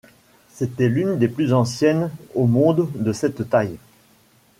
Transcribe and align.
C'était 0.49 0.89
l'une 0.89 1.19
des 1.19 1.27
plus 1.27 1.53
anciennes 1.53 2.09
au 2.33 2.47
monde 2.47 2.89
de 2.95 3.13
cette 3.13 3.47
taille. 3.51 3.77